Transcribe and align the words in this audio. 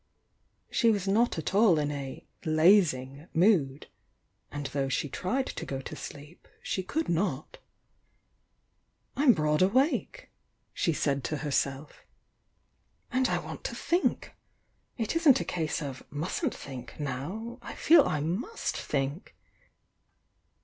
She 0.71 0.89
was 0.89 1.07
not 1.07 1.37
at 1.37 1.53
all 1.53 1.77
in 1.77 1.91
a 1.91 2.25
"lazing" 2.43 3.27
mood, 3.35 3.85
and 4.51 4.65
though 4.65 4.89
she 4.89 5.07
tried 5.09 5.45
to 5.45 5.63
go 5.63 5.79
to 5.79 5.95
sleep 5.95 6.47
she 6.63 6.81
could 6.81 7.07
not. 7.07 7.59
"I'm 9.15 9.33
broad 9.33 9.61
awake," 9.61 10.31
she 10.73 10.91
said 10.91 11.23
to 11.25 11.37
herself. 11.45 12.03
"And 13.11 13.27
1 13.27 13.43
want 13.43 13.63
to 13.65 13.75
think! 13.75 14.33
It 14.97 15.15
isn't 15.15 15.39
a 15.39 15.45
case 15.45 15.83
of 15.83 16.01
'mustn't 16.09 16.55
think' 16.55 16.99
now— 16.99 17.59
I 17.61 17.75
feel 17.75 18.01
I 18.03 18.21
must 18.21 18.75
think!" 18.77 19.35